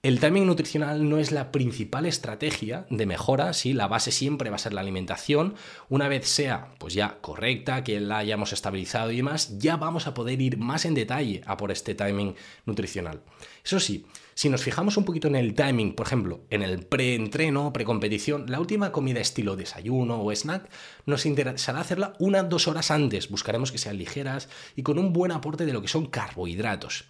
El 0.00 0.20
timing 0.20 0.46
nutricional 0.46 1.08
no 1.08 1.18
es 1.18 1.32
la 1.32 1.50
principal 1.50 2.06
estrategia 2.06 2.86
de 2.88 3.04
mejora, 3.04 3.52
¿sí? 3.52 3.72
la 3.72 3.88
base 3.88 4.12
siempre 4.12 4.48
va 4.48 4.54
a 4.54 4.60
ser 4.60 4.72
la 4.72 4.80
alimentación. 4.80 5.56
Una 5.88 6.06
vez 6.06 6.28
sea 6.28 6.72
pues 6.78 6.94
ya 6.94 7.18
correcta, 7.20 7.82
que 7.82 7.98
la 7.98 8.18
hayamos 8.18 8.52
estabilizado 8.52 9.10
y 9.10 9.16
demás, 9.16 9.58
ya 9.58 9.76
vamos 9.76 10.06
a 10.06 10.14
poder 10.14 10.40
ir 10.40 10.56
más 10.56 10.84
en 10.84 10.94
detalle 10.94 11.42
a 11.46 11.56
por 11.56 11.72
este 11.72 11.96
timing 11.96 12.36
nutricional. 12.64 13.22
Eso 13.64 13.80
sí, 13.80 14.06
si 14.34 14.48
nos 14.48 14.62
fijamos 14.62 14.96
un 14.96 15.04
poquito 15.04 15.26
en 15.26 15.34
el 15.34 15.54
timing, 15.54 15.96
por 15.96 16.06
ejemplo, 16.06 16.42
en 16.48 16.62
el 16.62 16.86
pre-entreno, 16.86 17.72
pre-competición, 17.72 18.48
la 18.48 18.60
última 18.60 18.92
comida 18.92 19.18
estilo 19.18 19.56
desayuno 19.56 20.22
o 20.22 20.30
snack, 20.30 20.70
nos 21.06 21.26
interesará 21.26 21.80
hacerla 21.80 22.12
una 22.20 22.44
dos 22.44 22.68
horas 22.68 22.92
antes. 22.92 23.30
Buscaremos 23.30 23.72
que 23.72 23.78
sean 23.78 23.98
ligeras 23.98 24.48
y 24.76 24.84
con 24.84 24.96
un 24.96 25.12
buen 25.12 25.32
aporte 25.32 25.66
de 25.66 25.72
lo 25.72 25.82
que 25.82 25.88
son 25.88 26.06
carbohidratos. 26.06 27.06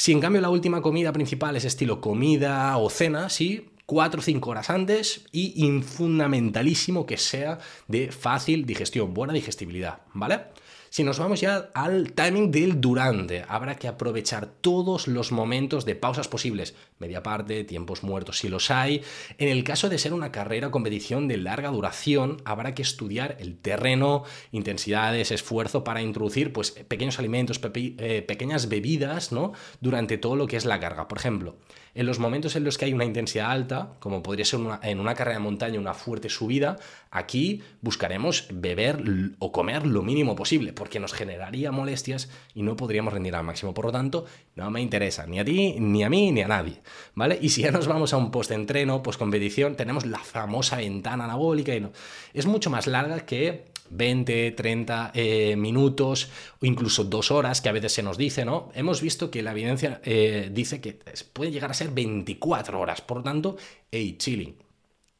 Si 0.00 0.12
en 0.12 0.20
cambio 0.20 0.40
la 0.40 0.48
última 0.48 0.80
comida 0.80 1.12
principal 1.12 1.56
es 1.56 1.66
estilo 1.66 2.00
comida 2.00 2.74
o 2.78 2.88
cena, 2.88 3.28
sí, 3.28 3.68
cuatro 3.84 4.20
o 4.20 4.22
cinco 4.22 4.48
horas 4.48 4.70
antes 4.70 5.26
y 5.30 5.70
fundamentalísimo 5.82 7.04
que 7.04 7.18
sea 7.18 7.58
de 7.86 8.10
fácil 8.10 8.64
digestión, 8.64 9.12
buena 9.12 9.34
digestibilidad, 9.34 9.98
¿vale? 10.14 10.44
Si 10.92 11.04
nos 11.04 11.20
vamos 11.20 11.40
ya 11.40 11.70
al 11.72 12.14
timing 12.14 12.50
del 12.50 12.80
durante, 12.80 13.44
habrá 13.46 13.76
que 13.76 13.86
aprovechar 13.86 14.46
todos 14.46 15.06
los 15.06 15.30
momentos 15.30 15.84
de 15.84 15.94
pausas 15.94 16.26
posibles, 16.26 16.74
media 16.98 17.22
parte, 17.22 17.62
tiempos 17.62 18.02
muertos 18.02 18.38
si 18.38 18.48
los 18.48 18.72
hay. 18.72 19.02
En 19.38 19.50
el 19.50 19.62
caso 19.62 19.88
de 19.88 19.98
ser 19.98 20.12
una 20.12 20.32
carrera 20.32 20.66
o 20.66 20.70
competición 20.72 21.28
de 21.28 21.36
larga 21.36 21.68
duración, 21.68 22.42
habrá 22.44 22.74
que 22.74 22.82
estudiar 22.82 23.36
el 23.38 23.56
terreno, 23.56 24.24
intensidades, 24.50 25.30
esfuerzo 25.30 25.84
para 25.84 26.02
introducir 26.02 26.52
pues, 26.52 26.72
pequeños 26.72 27.20
alimentos, 27.20 27.60
eh, 27.72 28.24
pequeñas 28.26 28.68
bebidas 28.68 29.30
¿no? 29.30 29.52
durante 29.80 30.18
todo 30.18 30.34
lo 30.34 30.48
que 30.48 30.56
es 30.56 30.64
la 30.64 30.80
carga. 30.80 31.06
Por 31.06 31.18
ejemplo, 31.18 31.54
en 31.94 32.06
los 32.06 32.18
momentos 32.18 32.56
en 32.56 32.64
los 32.64 32.78
que 32.78 32.84
hay 32.84 32.92
una 32.92 33.04
intensidad 33.04 33.50
alta, 33.50 33.94
como 33.98 34.22
podría 34.22 34.44
ser 34.44 34.60
en 34.82 35.00
una 35.00 35.14
carrera 35.14 35.38
de 35.38 35.44
montaña 35.44 35.80
una 35.80 35.94
fuerte 35.94 36.28
subida, 36.28 36.78
aquí 37.10 37.62
buscaremos 37.80 38.46
beber 38.52 39.02
o 39.38 39.52
comer 39.52 39.86
lo 39.86 40.02
mínimo 40.02 40.36
posible, 40.36 40.72
porque 40.72 41.00
nos 41.00 41.12
generaría 41.12 41.72
molestias 41.72 42.30
y 42.54 42.62
no 42.62 42.76
podríamos 42.76 43.12
rendir 43.12 43.34
al 43.34 43.44
máximo. 43.44 43.74
Por 43.74 43.86
lo 43.86 43.92
tanto, 43.92 44.26
no 44.54 44.70
me 44.70 44.80
interesa 44.80 45.26
ni 45.26 45.40
a 45.40 45.44
ti, 45.44 45.76
ni 45.78 46.04
a 46.04 46.10
mí, 46.10 46.32
ni 46.32 46.42
a 46.42 46.48
nadie. 46.48 46.80
¿Vale? 47.14 47.38
Y 47.40 47.48
si 47.50 47.62
ya 47.62 47.70
nos 47.70 47.86
vamos 47.86 48.12
a 48.12 48.16
un 48.16 48.30
post-entreno, 48.30 49.02
post-competición, 49.02 49.76
tenemos 49.76 50.06
la 50.06 50.18
famosa 50.18 50.76
ventana 50.76 51.24
anabólica 51.24 51.74
y 51.74 51.80
no. 51.80 51.92
Es 52.34 52.46
mucho 52.46 52.70
más 52.70 52.86
larga 52.86 53.20
que 53.20 53.69
20, 53.90 54.52
30 54.52 55.10
eh, 55.14 55.56
minutos 55.56 56.30
o 56.60 56.66
incluso 56.66 57.04
dos 57.04 57.30
horas 57.30 57.60
que 57.60 57.68
a 57.68 57.72
veces 57.72 57.92
se 57.92 58.02
nos 58.02 58.16
dice, 58.16 58.44
¿no? 58.44 58.70
Hemos 58.74 59.02
visto 59.02 59.30
que 59.30 59.42
la 59.42 59.52
evidencia 59.52 60.00
eh, 60.04 60.50
dice 60.52 60.80
que 60.80 60.98
puede 61.32 61.50
llegar 61.50 61.70
a 61.70 61.74
ser 61.74 61.90
24 61.90 62.80
horas, 62.80 63.00
por 63.00 63.22
tanto, 63.22 63.56
hey, 63.90 64.16
chilling. 64.18 64.56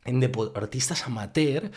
En 0.04 0.20
deportistas 0.20 1.04
amateur, 1.06 1.70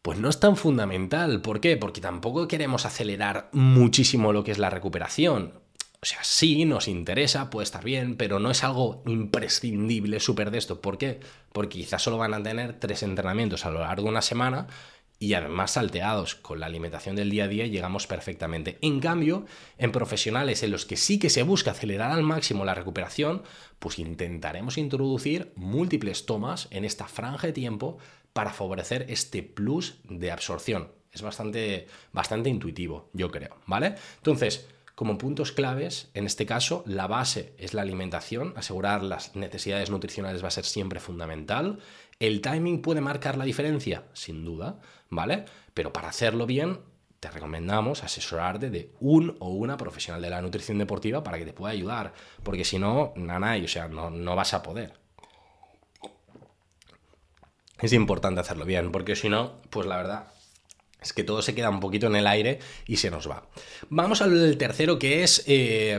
pues 0.00 0.18
no 0.18 0.28
es 0.28 0.40
tan 0.40 0.56
fundamental. 0.56 1.42
¿Por 1.42 1.60
qué? 1.60 1.76
Porque 1.76 2.00
tampoco 2.00 2.48
queremos 2.48 2.86
acelerar 2.86 3.50
muchísimo 3.52 4.32
lo 4.32 4.44
que 4.44 4.52
es 4.52 4.58
la 4.58 4.70
recuperación. 4.70 5.52
O 6.00 6.06
sea, 6.06 6.22
sí, 6.22 6.64
nos 6.64 6.88
interesa, 6.88 7.50
puede 7.50 7.64
estar 7.64 7.82
bien, 7.82 8.16
pero 8.16 8.38
no 8.38 8.50
es 8.50 8.62
algo 8.62 9.02
imprescindible 9.06 10.20
súper 10.20 10.50
de 10.50 10.58
esto. 10.58 10.80
¿Por 10.80 10.98
qué? 10.98 11.20
Porque 11.52 11.78
quizás 11.78 12.02
solo 12.02 12.18
van 12.18 12.34
a 12.34 12.42
tener 12.42 12.78
tres 12.78 13.02
entrenamientos 13.02 13.66
a 13.66 13.70
lo 13.70 13.80
largo 13.80 14.04
de 14.04 14.10
una 14.10 14.22
semana 14.22 14.68
y 15.18 15.34
además 15.34 15.72
salteados 15.72 16.34
con 16.34 16.60
la 16.60 16.66
alimentación 16.66 17.16
del 17.16 17.30
día 17.30 17.44
a 17.44 17.48
día 17.48 17.66
llegamos 17.66 18.06
perfectamente. 18.06 18.78
En 18.82 19.00
cambio, 19.00 19.46
en 19.78 19.92
profesionales 19.92 20.62
en 20.62 20.70
los 20.70 20.84
que 20.84 20.96
sí 20.96 21.18
que 21.18 21.30
se 21.30 21.42
busca 21.42 21.70
acelerar 21.70 22.10
al 22.10 22.22
máximo 22.22 22.64
la 22.64 22.74
recuperación, 22.74 23.42
pues 23.78 23.98
intentaremos 23.98 24.78
introducir 24.78 25.52
múltiples 25.56 26.26
tomas 26.26 26.68
en 26.70 26.84
esta 26.84 27.08
franja 27.08 27.46
de 27.46 27.52
tiempo 27.52 27.98
para 28.32 28.52
favorecer 28.52 29.06
este 29.08 29.42
plus 29.42 29.98
de 30.04 30.30
absorción. 30.30 30.92
Es 31.12 31.22
bastante, 31.22 31.86
bastante 32.12 32.50
intuitivo, 32.50 33.08
yo 33.14 33.30
creo, 33.30 33.56
¿vale? 33.66 33.94
Entonces, 34.18 34.68
como 34.96 35.18
puntos 35.18 35.52
claves, 35.52 36.08
en 36.14 36.24
este 36.24 36.46
caso, 36.46 36.82
la 36.86 37.06
base 37.06 37.52
es 37.58 37.74
la 37.74 37.82
alimentación, 37.82 38.54
asegurar 38.56 39.02
las 39.02 39.36
necesidades 39.36 39.90
nutricionales 39.90 40.42
va 40.42 40.48
a 40.48 40.50
ser 40.50 40.64
siempre 40.64 41.00
fundamental. 41.00 41.80
El 42.18 42.40
timing 42.40 42.80
puede 42.80 43.00
marcar 43.00 43.36
la 43.36 43.44
diferencia, 43.44 44.04
sin 44.14 44.44
duda, 44.44 44.80
¿vale? 45.10 45.44
Pero 45.74 45.92
para 45.92 46.08
hacerlo 46.08 46.46
bien, 46.46 46.80
te 47.20 47.30
recomendamos 47.30 48.02
asesorarte 48.04 48.70
de 48.70 48.92
un 49.00 49.36
o 49.40 49.50
una 49.50 49.76
profesional 49.76 50.22
de 50.22 50.30
la 50.30 50.40
nutrición 50.40 50.78
deportiva 50.78 51.22
para 51.22 51.38
que 51.38 51.44
te 51.44 51.52
pueda 51.52 51.72
ayudar, 51.72 52.12
porque 52.42 52.64
si 52.64 52.78
no, 52.78 53.12
nada, 53.16 53.56
o 53.62 53.68
sea, 53.68 53.88
no, 53.88 54.10
no 54.10 54.36
vas 54.36 54.54
a 54.54 54.62
poder. 54.62 54.94
Es 57.80 57.92
importante 57.92 58.40
hacerlo 58.40 58.64
bien, 58.64 58.90
porque 58.90 59.16
si 59.16 59.28
no, 59.28 59.60
pues 59.68 59.86
la 59.86 59.98
verdad, 59.98 60.32
es 61.06 61.12
que 61.12 61.24
todo 61.24 61.40
se 61.42 61.54
queda 61.54 61.70
un 61.70 61.80
poquito 61.80 62.06
en 62.08 62.16
el 62.16 62.26
aire 62.26 62.58
y 62.86 62.96
se 62.96 63.10
nos 63.10 63.30
va. 63.30 63.48
Vamos 63.88 64.22
al 64.22 64.56
tercero 64.58 64.98
que 64.98 65.22
es, 65.22 65.44
eh, 65.46 65.98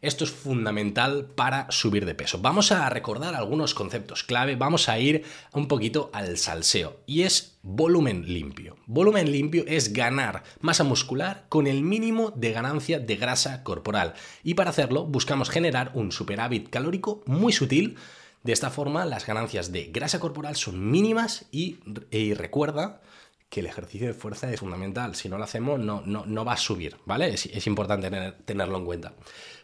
esto 0.00 0.24
es 0.24 0.30
fundamental 0.30 1.26
para 1.34 1.70
subir 1.70 2.06
de 2.06 2.14
peso. 2.14 2.38
Vamos 2.38 2.72
a 2.72 2.88
recordar 2.88 3.34
algunos 3.34 3.74
conceptos 3.74 4.22
clave, 4.22 4.56
vamos 4.56 4.88
a 4.88 4.98
ir 4.98 5.24
un 5.52 5.66
poquito 5.66 6.10
al 6.12 6.38
salseo 6.38 7.00
y 7.06 7.22
es 7.22 7.58
volumen 7.62 8.32
limpio. 8.32 8.76
Volumen 8.86 9.32
limpio 9.32 9.64
es 9.66 9.92
ganar 9.92 10.44
masa 10.60 10.84
muscular 10.84 11.46
con 11.48 11.66
el 11.66 11.82
mínimo 11.82 12.30
de 12.36 12.52
ganancia 12.52 13.00
de 13.00 13.16
grasa 13.16 13.62
corporal 13.64 14.14
y 14.44 14.54
para 14.54 14.70
hacerlo 14.70 15.04
buscamos 15.04 15.50
generar 15.50 15.90
un 15.94 16.12
superávit 16.12 16.70
calórico 16.70 17.22
muy 17.26 17.52
sutil. 17.52 17.96
De 18.42 18.52
esta 18.52 18.70
forma 18.70 19.06
las 19.06 19.26
ganancias 19.26 19.72
de 19.72 19.86
grasa 19.86 20.20
corporal 20.20 20.54
son 20.54 20.90
mínimas 20.90 21.46
y, 21.50 21.78
y 22.10 22.34
recuerda 22.34 23.00
que 23.48 23.60
el 23.60 23.66
ejercicio 23.66 24.06
de 24.06 24.14
fuerza 24.14 24.52
es 24.52 24.60
fundamental. 24.60 25.14
Si 25.14 25.28
no 25.28 25.38
lo 25.38 25.44
hacemos, 25.44 25.78
no, 25.78 26.02
no, 26.04 26.24
no 26.26 26.44
va 26.44 26.54
a 26.54 26.56
subir, 26.56 26.96
¿vale? 27.04 27.28
Es, 27.34 27.66
importante 27.66 28.10
tenerlo 28.44 28.78
en 28.78 28.84
cuenta. 28.84 29.14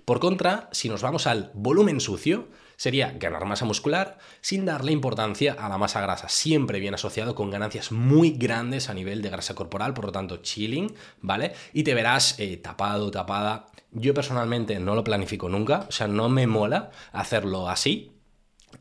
Por 0.04 0.20
contra, 0.20 0.68
si 0.72 0.88
nos 0.88 1.02
vamos 1.02 1.26
al 1.26 1.50
volumen 1.54 2.00
sucio, 2.00 2.48
sería 2.76 3.12
ganar 3.12 3.44
masa 3.44 3.64
muscular 3.64 4.18
sin 4.40 4.64
darle 4.64 4.92
importancia 4.92 5.54
a 5.58 5.68
la 5.68 5.76
masa 5.76 6.00
grasa, 6.00 6.28
siempre 6.28 6.80
bien 6.80 6.94
asociado 6.94 7.34
con 7.34 7.50
ganancias 7.50 7.92
muy 7.92 8.30
grandes 8.30 8.88
a 8.88 8.94
nivel 8.94 9.22
de 9.22 9.30
grasa 9.30 9.54
corporal, 9.54 9.92
por 9.92 10.06
lo 10.06 10.12
tanto, 10.12 10.38
chilling, 10.38 10.94
¿vale? 11.20 11.52
Y 11.72 11.82
te 11.82 11.94
verás 11.94 12.38
eh, 12.38 12.56
tapado, 12.56 13.10
tapada. 13.10 13.66
Yo 13.92 14.14
personalmente 14.14 14.78
no 14.78 14.94
lo 14.94 15.04
planifico 15.04 15.48
nunca, 15.48 15.86
o 15.88 15.92
sea, 15.92 16.06
no 16.06 16.28
me 16.28 16.46
mola 16.46 16.90
hacerlo 17.12 17.68
así, 17.68 18.19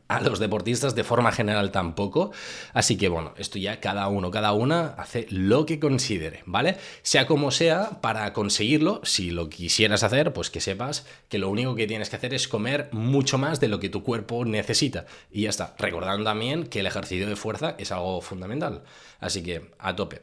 a 0.08 0.20
los 0.20 0.40
deportistas 0.40 0.94
de 0.94 1.04
forma 1.04 1.30
general 1.30 1.70
tampoco. 1.70 2.32
Así 2.72 2.96
que 2.96 3.08
bueno, 3.08 3.32
esto 3.36 3.58
ya 3.58 3.80
cada 3.80 4.08
uno, 4.08 4.30
cada 4.30 4.52
una 4.52 4.88
hace 4.98 5.26
lo 5.30 5.66
que 5.66 5.78
considere, 5.78 6.42
¿vale? 6.46 6.76
Sea 7.02 7.26
como 7.26 7.50
sea, 7.50 8.00
para 8.00 8.32
conseguirlo, 8.32 9.00
si 9.04 9.30
lo 9.30 9.48
quisieras 9.48 10.02
hacer, 10.02 10.32
pues 10.32 10.50
que 10.50 10.60
sepas 10.60 11.06
que 11.28 11.38
lo 11.38 11.48
único 11.48 11.74
que 11.76 11.86
tienes 11.86 12.10
que 12.10 12.16
hacer 12.16 12.34
es 12.34 12.48
comer 12.48 12.88
mucho 12.92 13.38
más 13.38 13.60
de 13.60 13.68
lo 13.68 13.78
que 13.78 13.88
tu 13.88 14.02
cuerpo 14.02 14.44
necesita. 14.44 15.06
Y 15.30 15.42
ya 15.42 15.50
está, 15.50 15.74
recordando 15.78 16.24
también 16.24 16.66
que 16.66 16.80
el 16.80 16.86
ejercicio 16.86 17.28
de 17.28 17.36
fuerza 17.36 17.76
es 17.78 17.92
algo 17.92 18.20
fundamental. 18.20 18.82
Así 19.20 19.42
que 19.42 19.70
a 19.78 19.94
tope. 19.94 20.22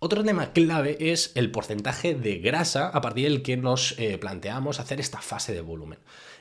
Otro 0.00 0.22
tema 0.22 0.52
clave 0.52 0.96
es 1.00 1.32
el 1.34 1.50
porcentaje 1.50 2.14
de 2.14 2.38
grasa 2.38 2.86
a 2.86 3.00
partir 3.00 3.24
del 3.24 3.42
que 3.42 3.56
nos 3.56 3.98
eh, 3.98 4.16
planteamos 4.16 4.78
hacer 4.78 5.00
esta 5.00 5.20
fase 5.20 5.52
de 5.52 5.60
volumen. 5.60 5.98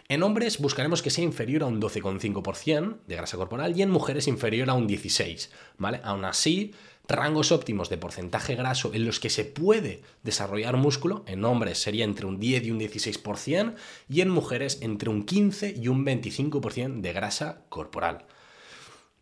En 0.09 0.21
hombres 0.21 0.59
buscaremos 0.59 1.01
que 1.01 1.09
sea 1.09 1.23
inferior 1.23 1.63
a 1.63 1.65
un 1.65 1.81
12,5% 1.81 2.97
de 3.07 3.15
grasa 3.15 3.35
corporal 3.35 3.75
y 3.75 3.81
en 3.81 3.89
mujeres 3.89 4.27
inferior 4.27 4.69
a 4.69 4.75
un 4.75 4.87
16%, 4.87 5.49
¿vale? 5.79 6.01
Aún 6.03 6.25
así, 6.25 6.75
rangos 7.07 7.51
óptimos 7.51 7.89
de 7.89 7.97
porcentaje 7.97 8.53
graso 8.53 8.93
en 8.93 9.07
los 9.07 9.19
que 9.19 9.31
se 9.31 9.43
puede 9.43 10.03
desarrollar 10.21 10.77
músculo, 10.77 11.23
en 11.25 11.43
hombres 11.43 11.79
sería 11.79 12.05
entre 12.05 12.27
un 12.27 12.39
10 12.39 12.63
y 12.63 12.69
un 12.69 12.79
16% 12.79 13.73
y 14.07 14.21
en 14.21 14.29
mujeres 14.29 14.77
entre 14.83 15.09
un 15.09 15.23
15 15.23 15.73
y 15.81 15.87
un 15.87 16.05
25% 16.05 17.01
de 17.01 17.11
grasa 17.11 17.61
corporal. 17.69 18.27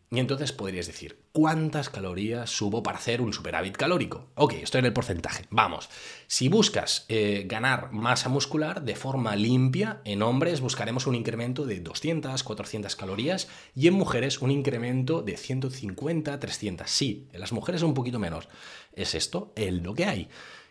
Y 0.08 0.20
entonces 0.20 0.52
podrías 0.52 0.86
decir, 0.86 1.18
¿cuántas 1.32 1.90
calorías 1.90 2.48
subo 2.48 2.82
para 2.84 2.98
hacer 2.98 3.20
un 3.20 3.32
superávit 3.32 3.76
calórico? 3.76 4.28
Ok, 4.36 4.54
estoy 4.54 4.78
en 4.78 4.84
el 4.86 4.92
porcentaje. 4.92 5.46
Vamos, 5.50 5.88
si 6.28 6.48
buscas 6.48 7.06
eh, 7.08 7.44
ganar 7.48 7.90
masa 7.90 8.28
muscular 8.28 8.82
de 8.82 8.94
forma 8.94 9.34
limpia, 9.34 10.00
en 10.04 10.22
hombres 10.22 10.60
buscaremos 10.60 11.08
un 11.08 11.16
incremento 11.16 11.66
de 11.66 11.80
200, 11.80 12.40
400 12.44 12.94
calorías 12.94 13.48
y 13.74 13.88
en 13.88 13.94
mujeres 13.94 14.40
un 14.42 14.52
incremento 14.52 15.22
de 15.22 15.36
150, 15.36 16.38
300. 16.38 16.88
Sí, 16.88 17.26
en 17.32 17.40
las 17.40 17.52
mujeres 17.52 17.82
un 17.82 17.94
poquito 17.94 18.20
menos. 18.20 18.48
¿Es 18.92 19.16
esto 19.16 19.52
el 19.56 19.82
lo 19.82 19.94
que 19.94 20.04
hay? 20.04 20.28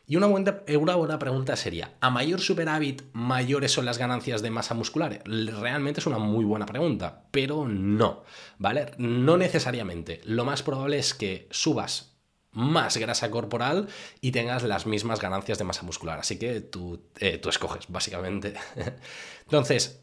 Y 0.08 0.18
una 0.18 0.28
buena, 0.28 0.62
una 0.78 0.96
buena 0.96 1.18
pregunta 1.18 1.56
sería, 1.56 1.96
¿a 2.00 2.10
mayor 2.10 2.40
superávit 2.40 3.04
mayores 3.14 3.72
son 3.72 3.86
las 3.86 3.98
ganancias 3.98 4.42
de 4.42 4.52
masa 4.52 4.76
muscular? 4.76 5.24
Realmente 5.26 6.00
es 6.00 6.06
una 6.06 6.20
muy 6.20 6.46
buena 6.46 6.68
pregunta, 6.68 7.24
pero 7.32 7.68
no, 7.68 8.24
¿vale? 8.60 8.92
No 8.98 9.38
necesariamente. 9.38 10.22
Lo 10.26 10.46
más 10.46 10.62
probable 10.62 11.00
es 11.00 11.14
que 11.14 11.48
subas 11.50 12.16
más 12.52 12.98
grasa 12.98 13.30
corporal 13.32 13.88
y 14.22 14.32
tengas 14.32 14.64
las 14.64 14.86
mismas 14.86 15.20
ganancias 15.20 15.58
de 15.58 15.66
masa 15.66 15.84
muscular. 15.84 16.20
Así 16.20 16.40
que 16.40 16.62
tú, 16.62 17.02
eh, 17.20 17.38
tú 17.38 17.50
escoges, 17.50 17.86
básicamente. 17.90 18.54
Entonces, 19.44 20.02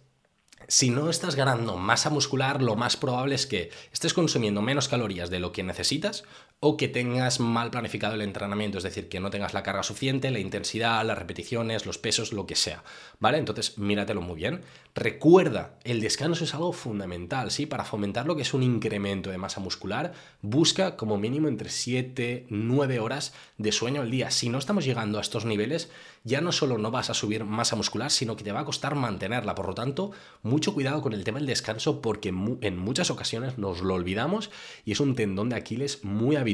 si 0.69 0.91
no 0.91 1.11
estás 1.11 1.35
ganando 1.35 1.77
masa 1.77 2.11
muscular, 2.11 2.63
lo 2.63 2.77
más 2.77 2.97
probable 2.97 3.35
es 3.35 3.47
que 3.47 3.71
estés 3.93 4.15
consumiendo 4.15 4.63
menos 4.63 4.89
calorías 4.89 5.31
de 5.31 5.41
lo 5.41 5.53
que 5.53 5.63
necesitas 5.63 6.25
o 6.65 6.77
que 6.77 6.87
tengas 6.87 7.41
mal 7.41 7.73
planificado 7.73 8.15
el 8.15 8.23
entrenamiento, 8.23 8.79
es 8.79 8.85
decir, 8.85 9.09
que 9.09 9.19
no 9.19 9.31
tengas 9.31 9.53
la 9.53 9.65
carga 9.65 9.83
suficiente, 9.83 10.31
la 10.31 10.39
intensidad, 10.39 11.05
las 11.05 11.19
repeticiones, 11.19 11.87
los 11.87 11.99
pesos, 11.99 12.33
lo 12.33 12.47
que 12.47 12.55
sea, 12.55 12.85
¿vale? 13.19 13.39
Entonces, 13.39 13.79
míratelo 13.79 14.21
muy 14.23 14.37
bien. 14.37 14.61
Recuerda, 14.95 15.75
el 15.83 16.01
descanso 16.01 16.45
es 16.45 16.55
algo 16.55 16.73
fundamental, 16.73 17.51
¿sí? 17.51 17.67
Para 17.67 17.85
fomentar 17.85 18.27
lo 18.27 18.37
que 18.37 18.43
es 18.43 18.55
un 18.55 18.63
incremento 18.63 19.31
de 19.31 19.39
masa 19.39 19.59
muscular, 19.59 20.13
busca 20.41 20.97
como 20.97 21.19
mínimo 21.19 21.49
entre 21.49 21.69
7, 21.69 22.47
9 22.49 23.01
horas 23.01 23.35
de 23.59 23.73
sueño 23.73 24.01
al 24.01 24.13
día. 24.13 24.31
Si 24.31 24.49
no 24.49 24.59
estamos 24.59 24.85
llegando 24.85 25.19
a 25.19 25.23
estos 25.23 25.45
niveles, 25.45 25.91
ya 26.23 26.41
no 26.41 26.53
solo 26.53 26.79
no 26.79 26.93
vas 26.93 27.11
a 27.11 27.15
subir 27.15 27.43
masa 27.43 27.75
muscular, 27.75 28.13
sino 28.13 28.37
que 28.37 28.45
te 28.45 28.53
va 28.53 28.61
a 28.61 28.65
costar 28.65 28.95
mantenerla. 28.95 29.57
Por 29.57 29.67
lo 29.67 29.75
tanto, 29.75 30.13
mucho 30.43 30.75
cuidado 30.75 31.03
con 31.03 31.13
el 31.13 31.25
tema 31.25 31.39
del 31.39 31.49
descanso 31.49 32.01
porque 32.01 32.29
en 32.29 32.79
muchas 32.79 33.11
ocasiones 33.11 33.59
nos 33.59 33.81
lo 33.81 33.95
olvidamos 33.95 34.51
y 34.85 34.93
es 34.93 35.01
un 35.01 35.17
tendón 35.17 35.49
de 35.49 35.57
Aquiles 35.57 36.05
muy 36.05 36.37
habitual 36.37 36.52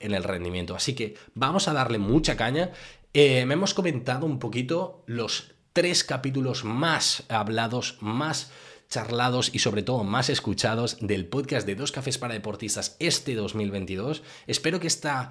en 0.00 0.14
el 0.14 0.24
rendimiento. 0.24 0.74
Así 0.74 0.94
que 0.94 1.14
vamos 1.34 1.68
a 1.68 1.72
darle 1.72 1.98
mucha 1.98 2.36
caña 2.36 2.70
Eh, 3.14 3.46
me 3.46 3.54
hemos 3.54 3.72
comentado 3.72 4.26
un 4.26 4.38
poquito 4.38 5.02
los 5.06 5.54
tres 5.72 6.04
capítulos 6.04 6.62
más 6.64 7.22
hablados, 7.28 7.96
más 8.00 8.50
charlados 8.90 9.50
y 9.52 9.60
sobre 9.60 9.82
todo 9.82 10.04
más 10.04 10.28
escuchados 10.28 10.98
del 11.00 11.26
podcast 11.26 11.66
de 11.66 11.74
Dos 11.74 11.90
Cafés 11.90 12.18
para 12.18 12.34
Deportistas 12.34 12.96
este 12.98 13.34
2022. 13.34 14.22
Espero 14.46 14.78
que 14.78 14.86
esta 14.86 15.30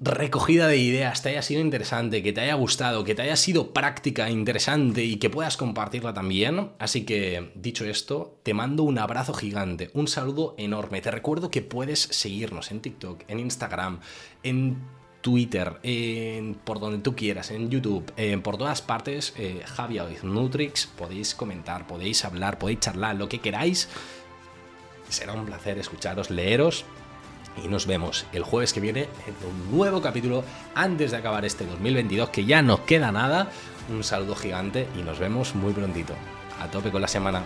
recogida 0.00 0.66
de 0.66 0.78
ideas 0.78 1.20
te 1.22 1.28
haya 1.28 1.42
sido 1.42 1.60
interesante, 1.60 2.22
que 2.22 2.32
te 2.32 2.40
haya 2.40 2.54
gustado, 2.54 3.04
que 3.04 3.14
te 3.14 3.22
haya 3.22 3.36
sido 3.36 3.72
práctica, 3.72 4.30
interesante 4.30 5.04
y 5.04 5.16
que 5.16 5.28
puedas 5.28 5.58
compartirla 5.58 6.14
también. 6.14 6.70
Así 6.78 7.04
que, 7.04 7.52
dicho 7.54 7.84
esto, 7.84 8.38
te 8.42 8.54
mando 8.54 8.82
un 8.82 8.98
abrazo 8.98 9.34
gigante, 9.34 9.90
un 9.92 10.08
saludo 10.08 10.54
enorme. 10.56 11.02
Te 11.02 11.10
recuerdo 11.10 11.50
que 11.50 11.60
puedes 11.60 12.00
seguirnos 12.00 12.70
en 12.70 12.80
TikTok, 12.80 13.24
en 13.28 13.40
Instagram, 13.40 14.00
en 14.42 14.78
Twitter, 15.20 15.78
en, 15.82 16.54
por 16.54 16.80
donde 16.80 16.98
tú 16.98 17.14
quieras, 17.14 17.50
en 17.50 17.68
YouTube, 17.68 18.10
por 18.42 18.56
todas 18.56 18.80
partes, 18.80 19.34
eh, 19.36 19.62
Javier 19.66 20.24
Nutrix, 20.24 20.86
podéis 20.86 21.34
comentar, 21.34 21.86
podéis 21.86 22.24
hablar, 22.24 22.58
podéis 22.58 22.80
charlar, 22.80 23.16
lo 23.16 23.28
que 23.28 23.40
queráis. 23.40 23.90
Será 25.10 25.34
un 25.34 25.44
placer 25.44 25.76
escucharos, 25.78 26.30
leeros 26.30 26.86
y 27.62 27.68
nos 27.68 27.86
vemos 27.86 28.26
el 28.32 28.42
jueves 28.42 28.72
que 28.72 28.80
viene 28.80 29.08
en 29.26 29.48
un 29.48 29.76
nuevo 29.76 30.00
capítulo 30.00 30.44
antes 30.74 31.10
de 31.10 31.16
acabar 31.16 31.44
este 31.44 31.66
2022 31.66 32.30
que 32.30 32.44
ya 32.44 32.62
no 32.62 32.84
queda 32.84 33.12
nada. 33.12 33.50
Un 33.90 34.04
saludo 34.04 34.34
gigante 34.34 34.86
y 34.98 35.02
nos 35.02 35.18
vemos 35.18 35.54
muy 35.54 35.72
prontito. 35.72 36.14
A 36.60 36.70
tope 36.70 36.90
con 36.90 37.02
la 37.02 37.08
semana. 37.08 37.42